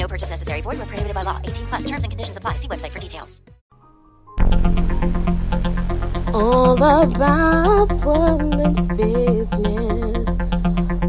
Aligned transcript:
No 0.00 0.08
purchase 0.08 0.30
necessary. 0.30 0.62
Void 0.62 0.78
where 0.78 0.86
prohibited 0.86 1.14
by 1.14 1.22
law. 1.22 1.38
18 1.44 1.66
plus 1.66 1.84
terms 1.84 2.04
and 2.04 2.10
conditions 2.10 2.36
apply. 2.38 2.56
See 2.56 2.68
website 2.68 2.90
for 2.90 2.98
details. 2.98 3.42
All 6.32 6.82
about 6.82 7.92
women's 8.06 8.88
business 8.88 10.26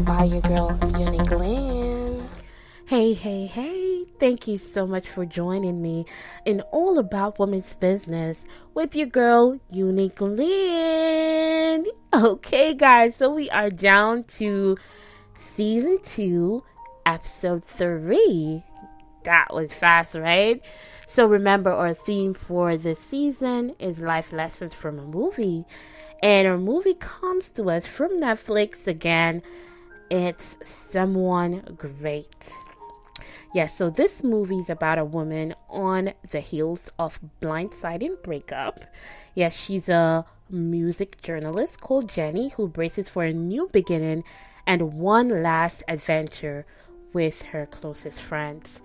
by 0.04 0.24
your 0.24 0.42
girl, 0.42 0.78
Unique 0.98 1.30
Lynn. 1.30 2.22
Hey, 2.84 3.14
hey, 3.14 3.46
hey. 3.46 4.04
Thank 4.20 4.46
you 4.46 4.58
so 4.58 4.86
much 4.86 5.08
for 5.08 5.24
joining 5.24 5.80
me 5.80 6.04
in 6.44 6.60
All 6.70 6.98
About 6.98 7.38
Women's 7.38 7.74
Business 7.76 8.44
with 8.74 8.94
your 8.94 9.06
girl, 9.06 9.58
Unique 9.70 10.20
Lynn. 10.20 11.86
Okay, 12.12 12.74
guys, 12.74 13.16
so 13.16 13.30
we 13.30 13.48
are 13.48 13.70
down 13.70 14.24
to 14.38 14.76
season 15.38 15.98
two, 16.04 16.62
episode 17.06 17.64
three. 17.64 18.62
That 19.24 19.52
was 19.52 19.72
fast, 19.72 20.14
right? 20.14 20.62
So 21.06 21.26
remember, 21.26 21.70
our 21.70 21.94
theme 21.94 22.34
for 22.34 22.76
this 22.76 22.98
season 22.98 23.74
is 23.78 24.00
life 24.00 24.32
lessons 24.32 24.74
from 24.74 24.98
a 24.98 25.02
movie. 25.02 25.64
And 26.22 26.46
our 26.46 26.58
movie 26.58 26.94
comes 26.94 27.48
to 27.50 27.70
us 27.70 27.86
from 27.86 28.20
Netflix 28.20 28.86
again. 28.86 29.42
It's 30.10 30.56
Someone 30.62 31.76
Great. 31.76 32.50
Yes, 33.54 33.72
yeah, 33.72 33.76
so 33.76 33.90
this 33.90 34.24
movie 34.24 34.60
is 34.60 34.70
about 34.70 34.98
a 34.98 35.04
woman 35.04 35.54
on 35.68 36.14
the 36.30 36.40
heels 36.40 36.90
of 36.98 37.20
blindsiding 37.42 38.22
breakup. 38.22 38.80
Yes, 39.34 39.54
she's 39.54 39.90
a 39.90 40.24
music 40.48 41.20
journalist 41.20 41.80
called 41.80 42.08
Jenny 42.08 42.48
who 42.50 42.68
braces 42.68 43.10
for 43.10 43.24
a 43.24 43.32
new 43.32 43.68
beginning 43.70 44.24
and 44.66 44.94
one 44.94 45.42
last 45.42 45.82
adventure 45.86 46.64
with 47.12 47.42
her 47.42 47.66
closest 47.66 48.20
friends. 48.20 48.82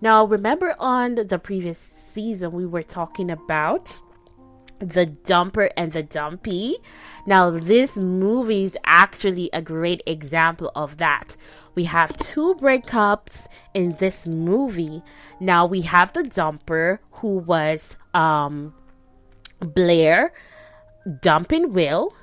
Now, 0.00 0.24
remember 0.24 0.74
on 0.78 1.14
the 1.14 1.38
previous 1.38 1.78
season, 2.12 2.52
we 2.52 2.66
were 2.66 2.82
talking 2.82 3.30
about 3.30 3.98
the 4.78 5.06
dumper 5.24 5.70
and 5.76 5.92
the 5.92 6.02
dumpy. 6.02 6.78
Now, 7.26 7.50
this 7.50 7.96
movie 7.96 8.64
is 8.64 8.76
actually 8.84 9.50
a 9.52 9.60
great 9.60 10.02
example 10.06 10.72
of 10.74 10.96
that. 10.96 11.36
We 11.74 11.84
have 11.84 12.16
two 12.16 12.54
breakups 12.54 13.46
in 13.74 13.90
this 13.98 14.26
movie. 14.26 15.02
Now, 15.38 15.66
we 15.66 15.82
have 15.82 16.12
the 16.12 16.22
dumper 16.22 16.98
who 17.12 17.38
was 17.38 17.96
um, 18.14 18.74
Blair 19.60 20.32
dumping 21.20 21.72
Will 21.72 22.14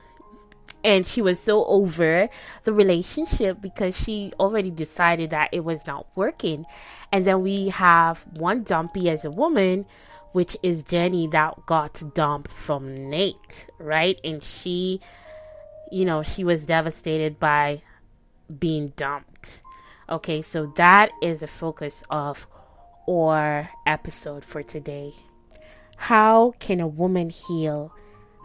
and 0.84 1.06
she 1.06 1.22
was 1.22 1.40
so 1.40 1.66
over 1.66 2.30
the 2.64 2.74
relationship 2.74 3.62
because 3.62 3.98
she 3.98 4.32
already 4.40 4.72
decided 4.72 5.32
that 5.32 5.50
it 5.52 5.62
was 5.62 5.86
not 5.88 6.08
working. 6.16 6.66
And 7.12 7.26
then 7.26 7.42
we 7.42 7.70
have 7.70 8.26
one 8.34 8.64
dumpy 8.64 9.10
as 9.10 9.26
a 9.26 9.32
woman, 9.32 9.86
which 10.32 10.56
is 10.62 10.84
Jenny 10.84 11.28
that 11.28 11.66
got 11.66 12.14
dumped 12.14 12.52
from 12.52 13.10
Nate, 13.10 13.68
right? 13.80 14.20
And 14.24 14.44
she, 14.44 15.02
you 15.92 16.06
know, 16.06 16.24
she 16.24 16.44
was 16.44 16.66
devastated 16.66 17.40
by 17.40 17.82
being 18.60 18.94
dumped. 18.96 19.62
Okay, 20.10 20.42
so 20.42 20.72
that 20.78 21.12
is 21.22 21.42
the 21.42 21.48
focus 21.48 22.04
of 22.10 22.48
our 23.10 23.70
episode 23.86 24.46
for 24.46 24.64
today. 24.64 25.14
How 25.98 26.54
can 26.60 26.80
a 26.80 26.88
woman 26.88 27.30
heal 27.30 27.92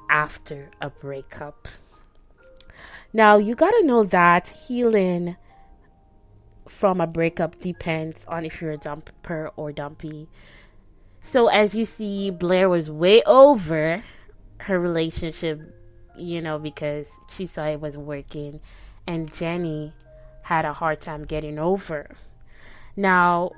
after 0.08 0.70
a 0.80 0.90
breakup? 0.90 1.68
Now, 3.12 3.36
you 3.36 3.54
got 3.54 3.70
to 3.70 3.82
know 3.84 4.04
that 4.04 4.48
healing 4.48 5.36
from 6.66 7.00
a 7.00 7.06
breakup 7.06 7.60
depends 7.60 8.24
on 8.26 8.46
if 8.46 8.62
you're 8.62 8.72
a 8.72 8.78
dumper 8.78 9.50
or 9.56 9.70
dumpy. 9.70 10.28
So, 11.20 11.48
as 11.48 11.74
you 11.74 11.84
see, 11.84 12.30
Blair 12.30 12.68
was 12.68 12.90
way 12.90 13.22
over 13.24 14.02
her 14.58 14.80
relationship, 14.80 15.60
you 16.16 16.40
know, 16.40 16.58
because 16.58 17.06
she 17.30 17.44
saw 17.44 17.66
it 17.66 17.80
wasn't 17.80 18.06
working, 18.06 18.60
and 19.06 19.32
Jenny 19.34 19.92
had 20.42 20.64
a 20.64 20.72
hard 20.72 21.00
time 21.00 21.24
getting 21.24 21.58
over. 21.58 22.08
Now, 22.96 23.52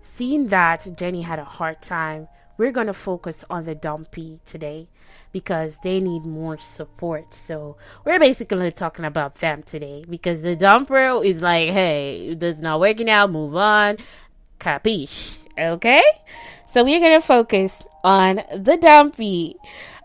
seeing 0.00 0.48
that 0.48 0.96
Jenny 0.96 1.22
had 1.22 1.38
a 1.38 1.44
hard 1.44 1.82
time, 1.82 2.28
we're 2.56 2.72
going 2.72 2.86
to 2.86 2.94
focus 2.94 3.44
on 3.50 3.64
the 3.64 3.74
dumpy 3.74 4.40
today 4.46 4.88
because 5.32 5.78
they 5.82 6.00
need 6.00 6.24
more 6.24 6.58
support. 6.58 7.32
So 7.34 7.76
we're 8.04 8.18
basically 8.18 8.70
talking 8.72 9.04
about 9.04 9.36
them 9.36 9.62
today 9.62 10.04
because 10.08 10.42
the 10.42 10.56
dumper 10.56 11.24
is 11.24 11.42
like, 11.42 11.70
hey, 11.70 12.34
this 12.34 12.56
is 12.56 12.62
not 12.62 12.80
working 12.80 13.08
out, 13.08 13.30
move 13.30 13.56
on. 13.56 13.98
Capiche. 14.58 15.38
Okay? 15.58 16.02
So 16.72 16.84
we're 16.84 17.00
gonna 17.00 17.20
focus 17.20 17.82
on 18.04 18.42
the 18.56 18.76
dumpy. 18.76 19.56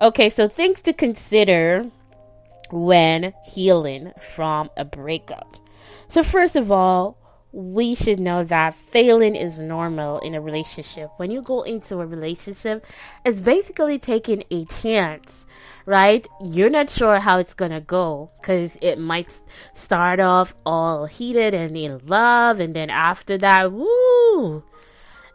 Okay, 0.02 0.30
so 0.30 0.47
things 0.47 0.81
to 0.84 0.94
consider 0.94 1.90
when 2.72 3.34
healing 3.46 4.12
from 4.19 4.69
a 4.75 4.84
breakup. 4.84 5.57
So 6.07 6.24
first 6.24 6.56
of 6.56 6.72
all, 6.72 7.18
we 7.55 7.95
should 7.95 8.19
know 8.19 8.43
that 8.43 8.75
failing 8.75 9.33
is 9.33 9.57
normal 9.57 10.19
in 10.19 10.35
a 10.35 10.41
relationship. 10.41 11.09
When 11.16 11.31
you 11.31 11.41
go 11.41 11.61
into 11.61 12.01
a 12.01 12.05
relationship, 12.05 12.85
it's 13.23 13.39
basically 13.39 13.97
taking 13.97 14.43
a 14.51 14.66
chance, 14.66 15.45
right? 15.85 16.27
You're 16.44 16.69
not 16.69 16.89
sure 16.89 17.17
how 17.19 17.38
it's 17.38 17.53
gonna 17.53 17.79
go 17.79 18.29
because 18.41 18.77
it 18.81 18.99
might 18.99 19.39
start 19.73 20.19
off 20.19 20.53
all 20.65 21.05
heated 21.05 21.53
and 21.53 21.77
in 21.77 22.05
love, 22.05 22.59
and 22.59 22.75
then 22.75 22.89
after 22.89 23.38
that, 23.38 23.71
woo, 23.71 24.61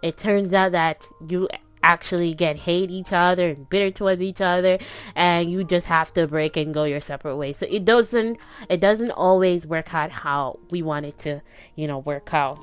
it 0.02 0.18
turns 0.18 0.52
out 0.52 0.72
that 0.72 1.02
you 1.26 1.48
actually 1.82 2.34
get 2.34 2.56
hate 2.56 2.90
each 2.90 3.12
other 3.12 3.50
and 3.50 3.68
bitter 3.68 3.90
towards 3.90 4.20
each 4.20 4.40
other 4.40 4.78
and 5.14 5.50
you 5.50 5.64
just 5.64 5.86
have 5.86 6.12
to 6.12 6.26
break 6.26 6.56
and 6.56 6.74
go 6.74 6.84
your 6.84 7.00
separate 7.00 7.36
ways. 7.36 7.56
So 7.58 7.66
it 7.68 7.84
doesn't 7.84 8.38
it 8.68 8.80
doesn't 8.80 9.10
always 9.12 9.66
work 9.66 9.94
out 9.94 10.10
how 10.10 10.58
we 10.70 10.82
want 10.82 11.06
it 11.06 11.18
to 11.20 11.40
you 11.76 11.86
know 11.86 11.98
work 11.98 12.34
out. 12.34 12.58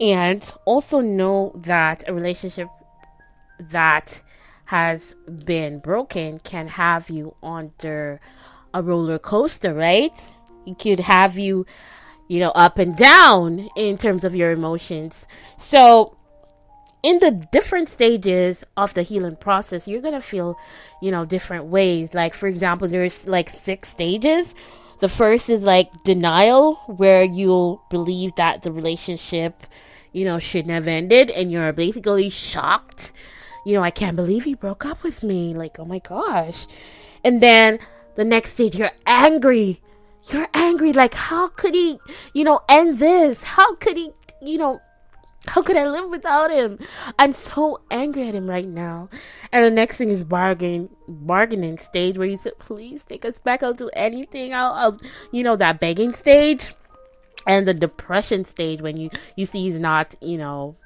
And 0.00 0.44
also 0.64 1.00
know 1.00 1.52
that 1.56 2.04
a 2.06 2.12
relationship 2.12 2.68
that 3.60 4.20
has 4.66 5.14
been 5.44 5.78
broken 5.78 6.40
can 6.40 6.66
have 6.66 7.08
you 7.08 7.34
under 7.42 8.20
a 8.72 8.82
roller 8.82 9.18
coaster 9.18 9.72
right? 9.72 10.20
It 10.66 10.78
could 10.78 11.00
have 11.00 11.38
you 11.38 11.64
you 12.28 12.40
know 12.40 12.50
up 12.50 12.78
and 12.78 12.96
down 12.96 13.68
in 13.76 13.96
terms 13.96 14.24
of 14.24 14.34
your 14.34 14.52
emotions. 14.52 15.26
So 15.58 16.16
in 17.04 17.18
the 17.18 17.30
different 17.52 17.90
stages 17.90 18.64
of 18.78 18.94
the 18.94 19.02
healing 19.02 19.36
process, 19.36 19.86
you're 19.86 20.00
gonna 20.00 20.22
feel, 20.22 20.56
you 21.02 21.10
know, 21.10 21.26
different 21.26 21.66
ways. 21.66 22.14
Like, 22.14 22.32
for 22.32 22.46
example, 22.46 22.88
there's 22.88 23.26
like 23.26 23.50
six 23.50 23.90
stages. 23.90 24.54
The 25.00 25.08
first 25.10 25.50
is 25.50 25.62
like 25.62 25.90
denial, 26.04 26.76
where 26.86 27.22
you'll 27.22 27.84
believe 27.90 28.34
that 28.36 28.62
the 28.62 28.72
relationship, 28.72 29.66
you 30.12 30.24
know, 30.24 30.38
shouldn't 30.38 30.72
have 30.72 30.88
ended, 30.88 31.30
and 31.30 31.52
you're 31.52 31.74
basically 31.74 32.30
shocked. 32.30 33.12
You 33.66 33.74
know, 33.74 33.82
I 33.82 33.90
can't 33.90 34.16
believe 34.16 34.44
he 34.44 34.54
broke 34.54 34.86
up 34.86 35.02
with 35.02 35.22
me. 35.22 35.52
Like, 35.52 35.78
oh 35.78 35.84
my 35.84 35.98
gosh. 35.98 36.66
And 37.22 37.42
then 37.42 37.80
the 38.14 38.24
next 38.24 38.52
stage, 38.52 38.76
you're 38.76 38.92
angry. 39.06 39.82
You're 40.30 40.48
angry. 40.54 40.94
Like, 40.94 41.12
how 41.12 41.48
could 41.48 41.74
he, 41.74 41.98
you 42.32 42.44
know, 42.44 42.60
end 42.66 42.98
this? 42.98 43.42
How 43.42 43.74
could 43.74 43.98
he, 43.98 44.10
you 44.40 44.56
know, 44.56 44.80
how 45.46 45.62
could 45.62 45.76
I 45.76 45.86
live 45.86 46.10
without 46.10 46.50
him? 46.50 46.78
I'm 47.18 47.32
so 47.32 47.80
angry 47.90 48.28
at 48.28 48.34
him 48.34 48.48
right 48.48 48.66
now. 48.66 49.08
And 49.52 49.64
the 49.64 49.70
next 49.70 49.96
thing 49.96 50.08
is 50.08 50.24
bargaining, 50.24 50.88
bargaining 51.06 51.78
stage 51.78 52.16
where 52.16 52.26
you 52.26 52.36
said, 52.36 52.58
"Please 52.58 53.04
take 53.04 53.24
us 53.24 53.38
back. 53.38 53.62
I'll 53.62 53.74
do 53.74 53.90
anything. 53.94 54.54
I'll, 54.54 54.72
I'll, 54.72 54.98
you 55.32 55.42
know, 55.42 55.56
that 55.56 55.80
begging 55.80 56.12
stage." 56.12 56.74
And 57.46 57.68
the 57.68 57.74
depression 57.74 58.44
stage 58.44 58.80
when 58.80 58.96
you 58.96 59.10
you 59.36 59.44
see 59.44 59.70
he's 59.70 59.78
not, 59.78 60.14
you 60.22 60.38
know, 60.38 60.76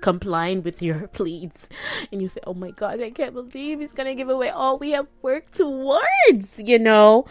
complying 0.00 0.62
with 0.62 0.80
your 0.82 1.08
pleas, 1.18 1.68
and 2.10 2.22
you 2.22 2.28
say, 2.28 2.40
"Oh 2.46 2.54
my 2.54 2.70
God, 2.70 3.00
I 3.00 3.10
can't 3.10 3.34
believe 3.34 3.80
he's 3.80 3.92
gonna 3.92 4.14
give 4.14 4.30
away 4.30 4.48
all 4.50 4.78
we 4.78 4.92
have 4.92 5.08
worked 5.22 5.54
towards," 5.54 6.58
you 6.58 6.78
know. 6.78 7.26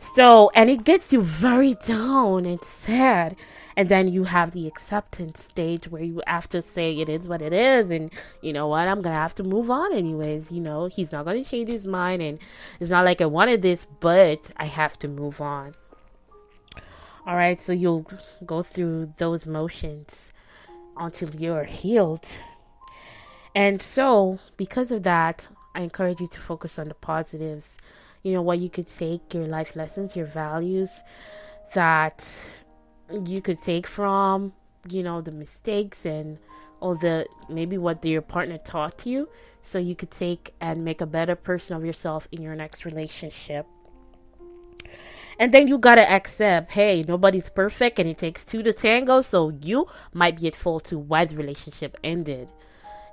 So, 0.00 0.50
and 0.54 0.70
it 0.70 0.84
gets 0.84 1.12
you 1.12 1.20
very 1.20 1.74
down 1.74 2.46
and 2.46 2.62
sad. 2.64 3.36
And 3.76 3.88
then 3.88 4.08
you 4.08 4.24
have 4.24 4.50
the 4.50 4.66
acceptance 4.66 5.44
stage 5.44 5.88
where 5.88 6.02
you 6.02 6.20
have 6.26 6.48
to 6.50 6.62
say 6.62 6.98
it 6.98 7.08
is 7.08 7.28
what 7.28 7.42
it 7.42 7.52
is. 7.52 7.90
And 7.90 8.10
you 8.42 8.52
know 8.52 8.66
what? 8.66 8.88
I'm 8.88 9.02
going 9.02 9.14
to 9.14 9.20
have 9.20 9.34
to 9.36 9.44
move 9.44 9.70
on 9.70 9.92
anyways. 9.94 10.50
You 10.50 10.60
know, 10.60 10.86
he's 10.86 11.12
not 11.12 11.24
going 11.24 11.42
to 11.42 11.48
change 11.48 11.68
his 11.68 11.86
mind. 11.86 12.22
And 12.22 12.38
it's 12.80 12.90
not 12.90 13.04
like 13.04 13.20
I 13.20 13.26
wanted 13.26 13.62
this, 13.62 13.86
but 14.00 14.50
I 14.56 14.64
have 14.66 14.98
to 15.00 15.08
move 15.08 15.40
on. 15.40 15.72
All 17.26 17.36
right. 17.36 17.60
So 17.60 17.72
you'll 17.72 18.06
go 18.44 18.62
through 18.62 19.14
those 19.18 19.46
motions 19.46 20.32
until 20.96 21.30
you're 21.36 21.64
healed. 21.64 22.26
And 23.54 23.80
so, 23.80 24.38
because 24.56 24.92
of 24.92 25.02
that, 25.04 25.48
I 25.74 25.80
encourage 25.82 26.20
you 26.20 26.28
to 26.28 26.40
focus 26.40 26.78
on 26.78 26.88
the 26.88 26.94
positives. 26.94 27.76
You 28.22 28.32
know, 28.32 28.42
what 28.42 28.58
you 28.58 28.68
could 28.68 28.86
take, 28.86 29.32
your 29.32 29.46
life 29.46 29.76
lessons, 29.76 30.14
your 30.14 30.26
values 30.26 30.90
that 31.74 32.26
you 33.24 33.40
could 33.40 33.60
take 33.62 33.86
from, 33.86 34.52
you 34.88 35.02
know, 35.02 35.20
the 35.20 35.32
mistakes 35.32 36.04
and 36.04 36.38
all 36.80 36.94
the 36.94 37.26
maybe 37.48 37.76
what 37.78 38.04
your 38.04 38.22
partner 38.22 38.58
taught 38.58 39.04
you 39.04 39.28
so 39.62 39.78
you 39.78 39.94
could 39.94 40.10
take 40.10 40.54
and 40.60 40.84
make 40.84 41.00
a 41.00 41.06
better 41.06 41.34
person 41.34 41.76
of 41.76 41.84
yourself 41.84 42.26
in 42.32 42.42
your 42.42 42.54
next 42.54 42.84
relationship. 42.84 43.66
And 45.38 45.54
then 45.54 45.68
you 45.68 45.78
gotta 45.78 46.08
accept, 46.10 46.72
hey, 46.72 47.02
nobody's 47.06 47.48
perfect 47.48 47.98
and 47.98 48.08
it 48.08 48.18
takes 48.18 48.44
two 48.44 48.62
to 48.62 48.72
tango, 48.72 49.22
so 49.22 49.50
you 49.62 49.86
might 50.12 50.38
be 50.38 50.48
at 50.48 50.56
fault 50.56 50.84
to 50.84 50.98
why 50.98 51.24
the 51.24 51.36
relationship 51.36 51.96
ended. 52.04 52.48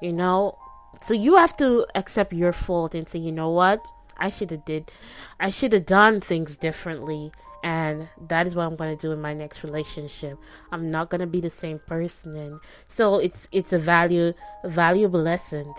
You 0.02 0.14
know? 0.14 0.58
So 1.04 1.14
you 1.14 1.36
have 1.38 1.56
to 1.58 1.86
accept 1.96 2.34
your 2.34 2.54
fault 2.54 2.96
and 2.96 3.08
say, 3.08 3.20
you 3.20 3.32
know 3.32 3.50
what? 3.52 3.80
I 4.18 4.30
should 4.30 4.52
have 4.52 4.66
did 4.66 4.92
I 5.40 5.50
should 5.50 5.74
have 5.74 5.86
done 5.86 6.22
things 6.22 6.58
differently 6.58 7.32
and 7.64 8.08
that 8.28 8.48
is 8.48 8.56
what 8.56 8.66
I'm 8.66 8.76
going 8.76 8.96
to 8.96 9.02
do 9.02 9.12
in 9.12 9.20
my 9.20 9.34
next 9.34 9.64
relationship. 9.64 10.38
I'm 10.72 10.92
not 10.92 11.10
going 11.10 11.22
to 11.22 11.28
be 11.28 11.42
the 11.42 11.50
same 11.50 11.80
person 11.80 12.36
and 12.36 12.60
so 12.88 13.16
it's 13.18 13.48
it's 13.52 13.74
a 13.74 13.80
value 13.80 14.34
valuable 14.64 15.22
lesson, 15.22 15.74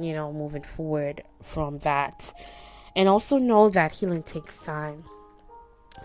you 0.00 0.12
know, 0.12 0.32
moving 0.32 0.62
forward 0.62 1.22
from 1.42 1.78
that. 1.78 2.32
And 2.96 3.08
also 3.08 3.38
know 3.38 3.68
that 3.70 3.92
healing 3.92 4.22
takes 4.22 4.58
time. 4.58 5.04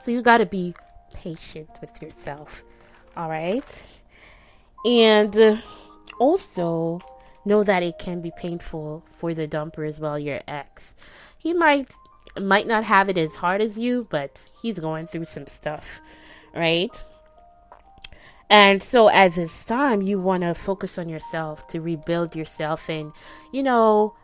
So 0.02 0.12
you 0.12 0.22
got 0.22 0.40
to 0.40 0.46
be 0.46 0.74
patient 1.14 1.70
with 1.82 2.02
yourself. 2.02 2.64
All 3.16 3.30
right? 3.30 3.84
And 4.86 5.36
uh, 5.38 5.58
also 6.20 7.00
know 7.46 7.64
that 7.64 7.84
it 7.84 8.00
can 8.00 8.22
be 8.22 8.32
painful 8.38 9.04
for 9.18 9.34
the 9.34 9.48
dumper 9.48 9.88
as 9.88 10.00
well, 10.00 10.18
your 10.18 10.42
ex. 10.48 10.96
He 11.39 11.53
might 11.53 11.91
might 12.39 12.68
not 12.68 12.83
have 12.83 13.09
it 13.09 13.18
as 13.18 13.36
hard 13.36 13.62
as 13.62 13.77
you, 13.77 14.07
but 14.09 14.44
he's 14.62 14.77
going 14.77 15.07
through 15.07 15.25
some 15.25 15.47
stuff, 15.47 16.00
right? 16.53 17.03
And 18.50 18.81
so 18.81 19.09
at 19.09 19.36
this 19.36 19.63
time, 19.63 20.01
you 20.01 20.19
want 20.19 20.41
to 20.41 20.53
focus 20.53 20.97
on 20.97 21.07
yourself 21.07 21.68
to 21.68 21.81
rebuild 21.81 22.36
yourself. 22.36 22.89
And, 22.89 23.12
you 23.51 23.62
know, 23.62 24.15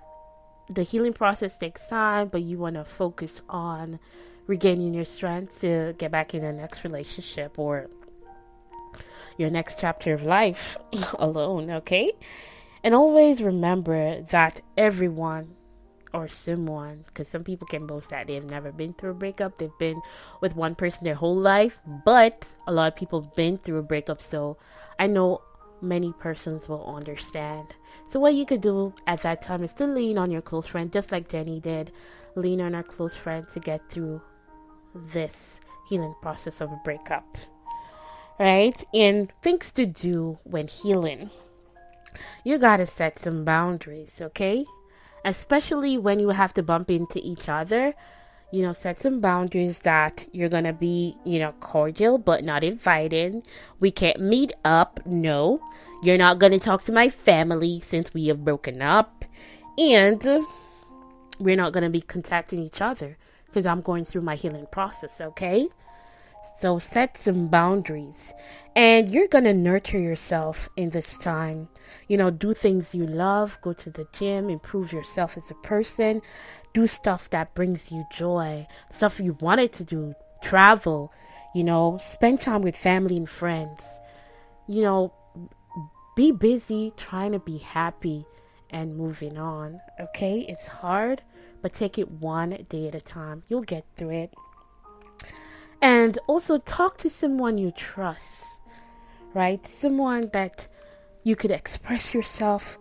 the 0.69 0.83
healing 0.83 1.13
process 1.13 1.57
takes 1.57 1.85
time, 1.87 2.29
but 2.29 2.41
you 2.41 2.57
want 2.57 2.75
to 2.75 2.83
focus 2.83 3.43
on 3.49 3.99
regaining 4.47 4.93
your 4.93 5.05
strength 5.05 5.61
to 5.61 5.93
get 5.97 6.11
back 6.11 6.33
in 6.33 6.41
the 6.41 6.51
next 6.51 6.83
relationship 6.83 7.59
or 7.59 7.87
your 9.37 9.49
next 9.49 9.79
chapter 9.79 10.13
of 10.13 10.23
life 10.23 10.77
alone, 11.19 11.69
okay? 11.69 12.11
And 12.83 12.95
always 12.95 13.41
remember 13.41 14.21
that 14.29 14.61
everyone 14.77 15.55
or 16.15 16.29
someone, 16.29 17.03
because 17.07 17.27
some 17.27 17.43
people 17.43 17.67
can 17.67 17.85
boast 17.85 18.09
that 18.09 18.27
they've 18.27 18.49
never 18.49 18.71
been 18.71 18.93
through 18.93 19.11
a 19.11 19.13
breakup, 19.13 19.57
they've 19.57 19.77
been 19.77 20.01
with 20.39 20.55
one 20.55 20.73
person 20.73 21.03
their 21.03 21.13
whole 21.13 21.35
life, 21.35 21.79
but 22.05 22.47
a 22.67 22.71
lot 22.71 22.87
of 22.87 22.95
people 22.95 23.21
have 23.21 23.35
been 23.35 23.57
through 23.57 23.79
a 23.79 23.83
breakup, 23.83 24.21
so 24.21 24.57
I 24.97 25.07
know 25.07 25.41
many 25.81 26.13
persons 26.13 26.69
will 26.69 26.95
understand. 26.95 27.75
So, 28.07 28.19
what 28.19 28.33
you 28.33 28.45
could 28.45 28.61
do 28.61 28.93
at 29.07 29.21
that 29.23 29.41
time 29.41 29.63
is 29.63 29.73
to 29.73 29.85
lean 29.85 30.17
on 30.17 30.31
your 30.31 30.41
close 30.41 30.67
friend, 30.67 30.91
just 30.91 31.11
like 31.11 31.27
Jenny 31.27 31.59
did. 31.59 31.91
Lean 32.35 32.61
on 32.61 32.75
our 32.75 32.83
close 32.83 33.15
friend 33.15 33.45
to 33.53 33.59
get 33.59 33.81
through 33.89 34.21
this 34.93 35.59
healing 35.89 36.15
process 36.21 36.61
of 36.61 36.71
a 36.71 36.79
breakup. 36.85 37.37
Right? 38.39 38.81
And 38.93 39.31
things 39.41 39.71
to 39.73 39.85
do 39.85 40.39
when 40.43 40.67
healing. 40.67 41.29
You 42.45 42.57
gotta 42.57 42.85
set 42.85 43.19
some 43.19 43.43
boundaries, 43.43 44.21
okay? 44.21 44.65
Especially 45.25 45.97
when 45.97 46.19
you 46.19 46.29
have 46.29 46.53
to 46.53 46.63
bump 46.63 46.89
into 46.89 47.19
each 47.21 47.49
other. 47.49 47.93
You 48.51 48.61
know, 48.61 48.73
set 48.73 48.99
some 48.99 49.19
boundaries 49.19 49.79
that 49.79 50.27
you're 50.31 50.49
gonna 50.49 50.71
be, 50.71 51.17
you 51.25 51.39
know, 51.39 51.51
cordial 51.59 52.17
but 52.17 52.43
not 52.43 52.63
inviting. 52.63 53.43
We 53.81 53.91
can't 53.91 54.21
meet 54.21 54.53
up, 54.63 55.01
no. 55.05 55.59
You're 56.03 56.17
not 56.17 56.39
gonna 56.39 56.59
talk 56.59 56.83
to 56.83 56.93
my 56.93 57.09
family 57.09 57.81
since 57.81 58.13
we 58.13 58.27
have 58.27 58.45
broken 58.45 58.81
up. 58.81 59.25
And 59.77 60.45
we're 61.39 61.57
not 61.57 61.73
gonna 61.73 61.89
be 61.89 62.01
contacting 62.01 62.61
each 62.61 62.79
other 62.79 63.17
because 63.47 63.65
I'm 63.65 63.81
going 63.81 64.05
through 64.05 64.21
my 64.21 64.35
healing 64.35 64.67
process, 64.71 65.19
okay? 65.19 65.67
So 66.57 66.79
set 66.79 67.17
some 67.17 67.47
boundaries. 67.47 68.33
And 68.75 69.09
you're 69.09 69.27
going 69.27 69.45
to 69.45 69.53
nurture 69.53 69.99
yourself 69.99 70.69
in 70.75 70.89
this 70.89 71.17
time. 71.17 71.69
You 72.07 72.17
know, 72.17 72.29
do 72.29 72.53
things 72.53 72.93
you 72.93 73.05
love, 73.05 73.57
go 73.61 73.73
to 73.73 73.89
the 73.89 74.07
gym, 74.11 74.49
improve 74.49 74.91
yourself 74.91 75.37
as 75.37 75.49
a 75.49 75.55
person, 75.55 76.21
do 76.73 76.87
stuff 76.87 77.29
that 77.29 77.53
brings 77.55 77.91
you 77.91 78.05
joy, 78.11 78.67
stuff 78.91 79.19
you 79.19 79.37
wanted 79.39 79.71
to 79.73 79.83
do, 79.83 80.13
travel, 80.43 81.13
you 81.53 81.63
know, 81.63 81.97
spend 82.03 82.41
time 82.41 82.61
with 82.61 82.75
family 82.75 83.15
and 83.15 83.29
friends. 83.29 83.83
You 84.67 84.81
know, 84.81 85.13
be 86.15 86.31
busy 86.31 86.93
trying 86.97 87.31
to 87.31 87.39
be 87.39 87.57
happy 87.57 88.25
and 88.69 88.97
moving 88.97 89.37
on, 89.37 89.79
okay? 89.99 90.45
It's 90.49 90.67
hard 90.67 91.21
but 91.65 91.73
take 91.73 91.97
it 91.97 92.11
one 92.11 92.63
day 92.69 92.87
at 92.87 92.93
a 92.93 93.01
time. 93.01 93.41
You'll 93.47 93.63
get 93.63 93.85
through 93.97 94.11
it. 94.11 94.35
And 95.85 96.17
also 96.25 96.57
talk 96.57 96.97
to 96.97 97.11
someone 97.11 97.59
you 97.59 97.69
trust, 97.69 98.43
right? 99.35 99.63
Someone 99.67 100.31
that 100.33 100.65
you 101.23 101.35
could 101.35 101.51
express 101.51 102.11
yourself, 102.11 102.79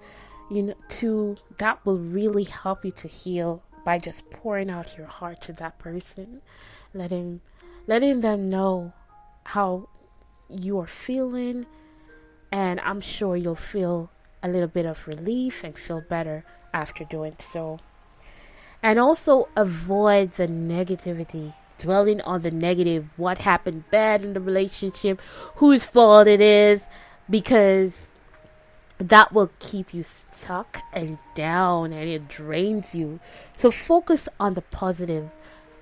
you 0.50 0.62
know, 0.62 0.74
to 1.00 1.36
that 1.58 1.84
will 1.84 1.98
really 1.98 2.44
help 2.44 2.82
you 2.82 2.92
to 2.92 3.06
heal 3.06 3.62
by 3.84 3.98
just 3.98 4.30
pouring 4.30 4.70
out 4.70 4.96
your 4.96 5.06
heart 5.06 5.42
to 5.42 5.52
that 5.52 5.78
person, 5.78 6.40
letting 6.94 7.42
letting 7.86 8.22
them 8.22 8.48
know 8.48 8.94
how 9.44 9.86
you 10.48 10.78
are 10.78 10.86
feeling, 10.86 11.66
and 12.50 12.80
I'm 12.80 13.02
sure 13.02 13.36
you'll 13.36 13.54
feel 13.54 14.10
a 14.42 14.48
little 14.48 14.66
bit 14.78 14.86
of 14.86 15.06
relief 15.06 15.62
and 15.62 15.76
feel 15.76 16.00
better 16.00 16.42
after 16.72 17.04
doing 17.04 17.36
so. 17.38 17.80
And 18.82 18.98
also 18.98 19.50
avoid 19.56 20.36
the 20.36 20.46
negativity 20.48 21.52
dwelling 21.78 22.20
on 22.22 22.42
the 22.42 22.50
negative 22.50 23.06
what 23.16 23.38
happened 23.38 23.84
bad 23.90 24.22
in 24.22 24.34
the 24.34 24.40
relationship 24.40 25.20
whose 25.56 25.84
fault 25.84 26.26
it 26.26 26.40
is 26.40 26.82
because 27.28 28.08
that 28.98 29.32
will 29.32 29.50
keep 29.58 29.92
you 29.92 30.02
stuck 30.02 30.80
and 30.92 31.18
down 31.34 31.92
and 31.92 32.08
it 32.08 32.28
drains 32.28 32.94
you. 32.94 33.18
So 33.56 33.70
focus 33.70 34.28
on 34.38 34.54
the 34.54 34.62
positive 34.62 35.30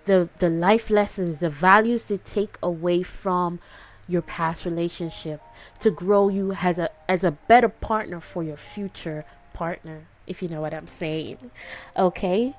the 0.04 0.28
the 0.38 0.50
life 0.50 0.90
lessons 0.90 1.38
the 1.38 1.50
values 1.50 2.06
to 2.06 2.18
take 2.18 2.58
away 2.62 3.02
from 3.02 3.60
your 4.08 4.22
past 4.22 4.64
relationship 4.64 5.40
to 5.80 5.90
grow 5.90 6.28
you 6.28 6.52
as 6.60 6.78
a 6.78 6.90
as 7.08 7.22
a 7.22 7.30
better 7.30 7.68
partner 7.68 8.20
for 8.20 8.42
your 8.42 8.56
future 8.56 9.24
partner 9.52 10.02
if 10.26 10.42
you 10.42 10.48
know 10.48 10.60
what 10.60 10.74
i'm 10.74 10.88
saying. 10.88 11.50
Okay 11.96 12.56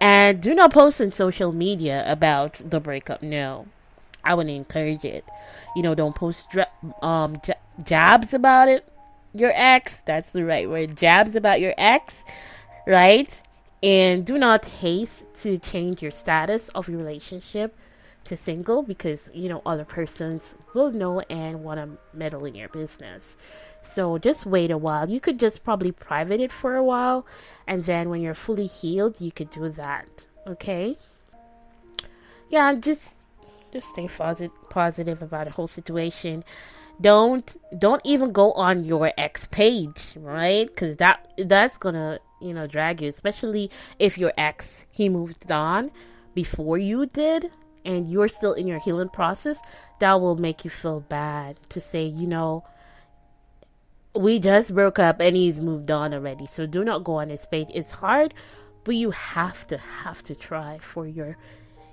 and 0.00 0.40
do 0.40 0.54
not 0.54 0.72
post 0.72 1.00
on 1.00 1.10
social 1.10 1.52
media 1.52 2.04
about 2.10 2.60
the 2.64 2.80
breakup. 2.80 3.22
No, 3.22 3.66
I 4.24 4.34
wouldn't 4.34 4.54
encourage 4.54 5.04
it. 5.04 5.24
You 5.74 5.82
know, 5.82 5.94
don't 5.94 6.14
post 6.14 6.48
um 7.02 7.40
jabs 7.82 8.34
about 8.34 8.68
it. 8.68 8.88
Your 9.34 9.52
ex. 9.54 10.02
That's 10.06 10.30
the 10.30 10.44
right 10.44 10.68
word. 10.68 10.96
Jabs 10.96 11.34
about 11.34 11.60
your 11.60 11.74
ex, 11.76 12.24
right? 12.86 13.40
And 13.82 14.24
do 14.24 14.38
not 14.38 14.64
haste 14.64 15.24
to 15.42 15.58
change 15.58 16.02
your 16.02 16.10
status 16.10 16.68
of 16.70 16.88
your 16.88 16.98
relationship 16.98 17.76
to 18.26 18.36
single 18.36 18.82
because 18.82 19.30
you 19.32 19.48
know 19.48 19.62
other 19.66 19.84
persons 19.84 20.54
will 20.74 20.92
know 20.92 21.20
and 21.30 21.64
want 21.64 21.80
to 21.80 22.16
meddle 22.16 22.44
in 22.44 22.54
your 22.54 22.68
business. 22.68 23.36
So 23.82 24.18
just 24.18 24.46
wait 24.46 24.70
a 24.70 24.78
while. 24.78 25.08
You 25.08 25.20
could 25.20 25.38
just 25.38 25.64
probably 25.64 25.92
private 25.92 26.40
it 26.40 26.50
for 26.50 26.74
a 26.76 26.84
while, 26.84 27.26
and 27.66 27.84
then 27.84 28.10
when 28.10 28.20
you're 28.20 28.34
fully 28.34 28.66
healed, 28.66 29.20
you 29.20 29.32
could 29.32 29.50
do 29.50 29.68
that. 29.70 30.08
Okay? 30.46 30.98
Yeah, 32.48 32.74
just 32.74 33.14
just 33.72 33.88
stay 33.88 34.08
positive 34.08 34.52
positive 34.70 35.22
about 35.22 35.46
the 35.46 35.52
whole 35.52 35.68
situation. 35.68 36.44
Don't 37.00 37.56
don't 37.78 38.00
even 38.04 38.32
go 38.32 38.52
on 38.52 38.84
your 38.84 39.12
ex 39.18 39.46
page, 39.46 40.14
right? 40.16 40.66
Because 40.66 40.96
that 40.96 41.28
that's 41.38 41.76
gonna 41.78 42.20
you 42.40 42.54
know 42.54 42.66
drag 42.66 43.02
you, 43.02 43.10
especially 43.10 43.70
if 43.98 44.16
your 44.16 44.32
ex 44.38 44.86
he 44.90 45.08
moved 45.08 45.50
on 45.50 45.90
before 46.34 46.78
you 46.78 47.06
did 47.06 47.50
and 47.86 48.10
you're 48.10 48.28
still 48.28 48.52
in 48.52 48.66
your 48.66 48.78
healing 48.78 49.08
process, 49.08 49.58
that 50.00 50.20
will 50.20 50.36
make 50.36 50.64
you 50.64 50.70
feel 50.70 51.00
bad 51.00 51.58
to 51.70 51.80
say, 51.80 52.04
you 52.04 52.26
know, 52.26 52.64
we 54.14 54.38
just 54.38 54.74
broke 54.74 54.98
up 54.98 55.20
and 55.20 55.36
he's 55.36 55.60
moved 55.60 55.90
on 55.90 56.12
already. 56.12 56.46
So 56.46 56.66
do 56.66 56.84
not 56.84 57.04
go 57.04 57.14
on 57.16 57.30
his 57.30 57.46
page. 57.46 57.68
It's 57.72 57.90
hard, 57.90 58.34
but 58.84 58.94
you 58.94 59.10
have 59.12 59.66
to 59.68 59.78
have 59.78 60.22
to 60.24 60.34
try 60.34 60.78
for 60.78 61.06
your 61.06 61.36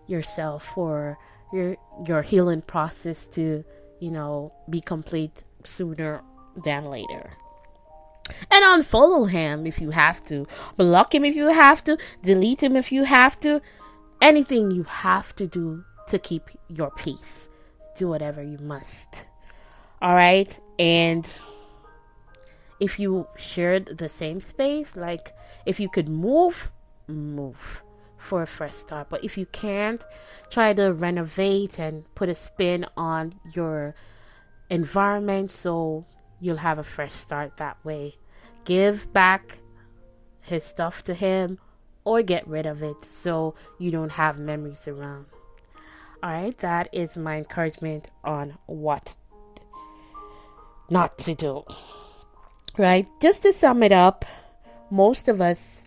yourself 0.07 0.65
for 0.75 1.17
your 1.53 1.77
your 2.05 2.21
healing 2.21 2.61
process 2.61 3.27
to, 3.27 3.63
you 3.99 4.11
know, 4.11 4.51
be 4.69 4.81
complete 4.81 5.43
sooner 5.63 6.21
than 6.63 6.85
later. 6.85 7.31
And 8.49 8.63
unfollow 8.63 9.29
him 9.29 9.67
if 9.67 9.81
you 9.81 9.91
have 9.91 10.23
to. 10.25 10.47
Block 10.77 11.13
him 11.13 11.25
if 11.25 11.35
you 11.35 11.47
have 11.47 11.83
to. 11.83 11.97
Delete 12.21 12.63
him 12.63 12.77
if 12.77 12.91
you 12.91 13.03
have 13.03 13.39
to. 13.41 13.61
Anything 14.23 14.71
you 14.71 14.83
have 14.83 15.35
to 15.35 15.47
do 15.47 15.83
to 16.07 16.17
keep 16.17 16.49
your 16.69 16.91
peace. 16.91 17.49
Do 17.97 18.07
whatever 18.07 18.41
you 18.41 18.57
must. 18.59 19.25
All 20.01 20.15
right? 20.15 20.57
And 20.79 21.27
if 22.79 22.97
you 22.99 23.27
shared 23.35 23.97
the 23.97 24.07
same 24.07 24.39
space, 24.39 24.95
like 24.95 25.35
if 25.65 25.77
you 25.77 25.89
could 25.89 26.07
move, 26.07 26.71
move 27.07 27.83
for 28.17 28.43
a 28.43 28.47
fresh 28.47 28.75
start. 28.75 29.09
But 29.09 29.25
if 29.25 29.37
you 29.37 29.45
can't, 29.47 30.01
try 30.49 30.71
to 30.71 30.93
renovate 30.93 31.77
and 31.77 32.05
put 32.15 32.29
a 32.29 32.35
spin 32.35 32.85
on 32.95 33.35
your 33.53 33.93
environment 34.69 35.51
so 35.51 36.05
you'll 36.39 36.55
have 36.55 36.79
a 36.79 36.83
fresh 36.83 37.11
start 37.11 37.57
that 37.57 37.75
way. 37.83 38.15
Give 38.63 39.11
back 39.11 39.59
his 40.39 40.63
stuff 40.63 41.03
to 41.03 41.13
him 41.13 41.59
or 42.05 42.21
get 42.21 42.47
rid 42.47 42.65
of 42.65 42.83
it 42.83 43.03
so 43.03 43.55
you 43.79 43.91
don't 43.91 44.11
have 44.11 44.39
memories 44.39 44.87
around. 44.87 45.25
Alright, 46.23 46.57
that 46.59 46.89
is 46.93 47.17
my 47.17 47.37
encouragement 47.37 48.09
on 48.23 48.57
what 48.65 49.15
not 50.89 51.17
to 51.19 51.35
do. 51.35 51.63
Right, 52.77 53.07
just 53.21 53.43
to 53.43 53.53
sum 53.53 53.83
it 53.83 53.91
up, 53.91 54.25
most 54.89 55.27
of 55.27 55.41
us, 55.41 55.83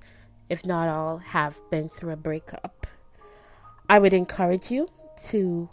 if 0.49 0.65
not 0.65 0.89
all, 0.89 1.19
have 1.19 1.57
been 1.71 1.89
through 1.89 2.13
a 2.13 2.17
breakup. 2.17 2.87
I 3.89 3.99
would 3.99 4.13
encourage 4.13 4.71
you 4.71 4.89
to 5.29 5.69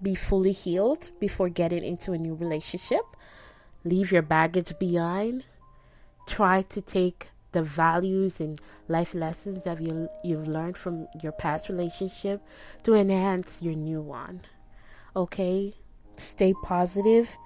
be 0.00 0.14
fully 0.14 0.52
healed 0.52 1.10
before 1.20 1.48
getting 1.48 1.84
into 1.84 2.12
a 2.12 2.18
new 2.18 2.34
relationship. 2.34 3.02
Leave 3.84 4.12
your 4.12 4.22
baggage 4.22 4.72
behind. 4.78 5.44
Try 6.26 6.62
to 6.62 6.80
take 6.80 7.28
the 7.52 7.62
values 7.62 8.40
and 8.40 8.60
life 8.88 9.14
lessons 9.14 9.62
that 9.64 9.80
you, 9.80 10.08
you've 10.24 10.48
learned 10.48 10.76
from 10.76 11.06
your 11.22 11.32
past 11.32 11.68
relationship 11.68 12.42
to 12.82 12.94
enhance 12.94 13.62
your 13.62 13.74
new 13.74 14.00
one. 14.00 14.40
Okay? 15.14 15.74
Stay 16.16 16.54
positive 16.62 17.36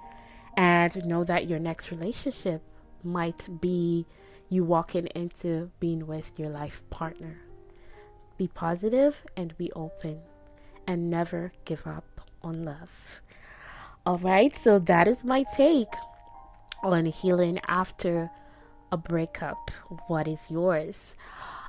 and 0.55 1.05
know 1.05 1.23
that 1.23 1.47
your 1.47 1.59
next 1.59 1.91
relationship 1.91 2.61
might 3.03 3.47
be 3.61 4.05
you 4.49 4.63
walking 4.63 5.07
into 5.07 5.69
being 5.79 6.07
with 6.07 6.37
your 6.39 6.49
life 6.49 6.81
partner. 6.89 7.37
Be 8.37 8.47
positive 8.47 9.21
and 9.35 9.57
be 9.57 9.71
open 9.73 10.19
and 10.87 11.09
never 11.09 11.51
give 11.65 11.85
up 11.85 12.21
on 12.41 12.63
love. 12.63 13.21
All 14.05 14.17
right, 14.19 14.55
so 14.55 14.79
that 14.79 15.07
is 15.07 15.23
my 15.23 15.43
take 15.55 15.93
on 16.81 17.05
healing 17.05 17.59
after 17.67 18.29
a 18.91 18.97
breakup. 18.97 19.71
What 20.07 20.27
is 20.27 20.41
yours? 20.49 21.15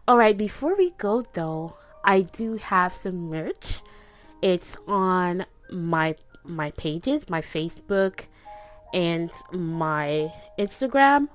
All 0.07 0.17
right, 0.17 0.37
before 0.37 0.77
we 0.77 0.91
go 0.99 1.25
though, 1.33 1.77
I 2.05 2.23
do 2.23 2.57
have 2.57 2.95
some 2.95 3.29
merch. 3.29 3.81
It's 4.43 4.77
on 4.87 5.45
my 5.71 6.17
my 6.45 6.71
pages, 6.73 7.29
my 7.29 7.43
Facebook 7.43 8.27
and 8.95 9.31
my 9.53 10.33
Instagram. 10.59 11.29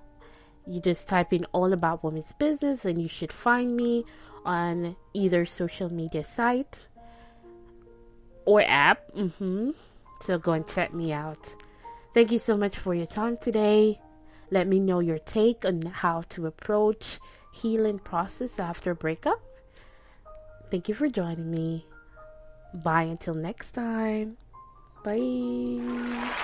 You 0.65 0.79
just 0.81 1.07
type 1.07 1.33
in 1.33 1.45
all 1.51 1.73
about 1.73 2.03
women's 2.03 2.33
business 2.33 2.85
and 2.85 2.97
you 3.01 3.09
should 3.09 3.31
find 3.31 3.75
me 3.75 4.05
on 4.45 4.95
either 5.13 5.45
social 5.45 5.91
media 5.91 6.23
site 6.23 6.87
or 8.45 8.61
app. 8.61 9.13
Mm-hmm. 9.13 9.71
So 10.21 10.37
go 10.37 10.53
and 10.53 10.67
check 10.67 10.93
me 10.93 11.11
out. 11.11 11.53
Thank 12.13 12.31
you 12.31 12.39
so 12.39 12.55
much 12.55 12.77
for 12.77 12.93
your 12.95 13.07
time 13.07 13.37
today. 13.37 13.99
Let 14.53 14.67
me 14.67 14.79
know 14.79 14.99
your 14.99 15.17
take 15.17 15.65
on 15.65 15.81
how 15.81 16.21
to 16.29 16.45
approach 16.45 17.19
healing 17.51 17.97
process 17.97 18.59
after 18.59 18.93
breakup. 18.93 19.41
Thank 20.69 20.87
you 20.87 20.93
for 20.93 21.09
joining 21.09 21.49
me. 21.49 21.87
Bye 22.71 23.09
until 23.09 23.33
next 23.33 23.71
time. 23.71 24.37
Bye. 25.03 26.43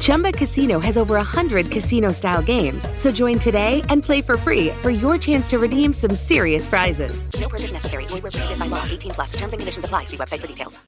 Chumba 0.00 0.32
Casino 0.32 0.80
has 0.80 0.96
over 0.96 1.14
100 1.14 1.70
casino 1.70 2.10
style 2.12 2.42
games. 2.42 2.88
So 2.94 3.12
join 3.12 3.38
today 3.38 3.82
and 3.88 4.02
play 4.02 4.20
for 4.20 4.36
free 4.36 4.70
for 4.82 4.90
your 4.90 5.18
chance 5.18 5.48
to 5.50 5.58
redeem 5.58 5.92
some 5.92 6.14
serious 6.14 6.66
prizes. 6.66 7.28
No 7.38 7.48
purchase 7.48 7.72
necessary. 7.72 8.06
Void 8.06 8.22
where 8.22 8.32
prohibited 8.32 8.58
by 8.58 8.66
law. 8.66 8.84
18 8.84 9.12
plus. 9.12 9.32
Terms 9.32 9.52
and 9.52 9.60
conditions 9.60 9.84
apply. 9.84 10.04
See 10.04 10.16
website 10.16 10.40
for 10.40 10.46
details. 10.46 10.80